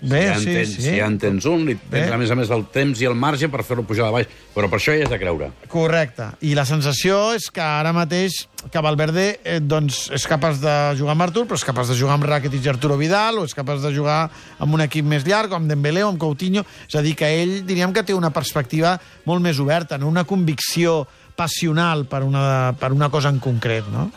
Bé, 0.00 0.20
si, 0.22 0.28
ja 0.28 0.38
sí, 0.38 0.44
tens, 0.46 0.70
sí. 0.72 0.82
si 0.82 0.92
ja 0.96 1.06
en 1.10 1.18
tens 1.20 1.44
un, 1.44 1.66
Bé. 1.66 1.76
tens, 1.90 2.12
a 2.14 2.16
més 2.16 2.30
a 2.32 2.36
més, 2.38 2.50
el 2.54 2.62
temps 2.72 3.00
i 3.02 3.08
el 3.08 3.16
marge 3.18 3.50
per 3.52 3.60
fer-lo 3.68 3.84
pujar 3.84 4.06
de 4.08 4.14
baix. 4.14 4.30
Però 4.54 4.70
per 4.72 4.78
això 4.78 4.94
hi 4.96 5.02
has 5.04 5.12
de 5.12 5.18
creure. 5.20 5.50
Correcte. 5.68 6.30
I 6.48 6.54
la 6.56 6.64
sensació 6.68 7.18
és 7.36 7.50
que 7.52 7.60
ara 7.60 7.92
mateix 7.92 8.40
que 8.72 8.82
Valverde 8.84 9.26
eh, 9.44 9.58
doncs, 9.60 10.06
és 10.16 10.24
capaç 10.28 10.62
de 10.62 10.74
jugar 10.96 11.14
amb 11.16 11.26
Artur, 11.26 11.44
però 11.48 11.60
és 11.60 11.66
capaç 11.68 11.92
de 11.92 11.98
jugar 12.00 12.16
amb 12.16 12.26
Rakitic 12.28 12.64
i 12.64 12.72
Arturo 12.72 12.96
Vidal, 13.00 13.42
o 13.42 13.46
és 13.48 13.56
capaç 13.56 13.84
de 13.84 13.92
jugar 13.96 14.22
amb 14.58 14.78
un 14.78 14.84
equip 14.86 15.04
més 15.04 15.26
llarg, 15.28 15.52
amb 15.56 15.68
Dembélé 15.68 16.04
o 16.06 16.12
amb 16.14 16.20
Coutinho. 16.20 16.64
És 16.88 16.96
a 16.96 17.04
dir, 17.04 17.14
que 17.18 17.28
ell 17.42 17.60
diríem 17.68 17.92
que 17.92 18.04
té 18.06 18.16
una 18.16 18.32
perspectiva 18.32 18.96
molt 19.28 19.44
més 19.44 19.60
oberta, 19.60 20.00
no 20.00 20.08
una 20.08 20.24
convicció 20.24 21.02
passional 21.36 22.04
per 22.08 22.24
una, 22.24 22.72
per 22.76 22.92
una 22.92 23.08
cosa 23.12 23.30
en 23.32 23.38
concret, 23.40 23.86
no? 23.92 24.10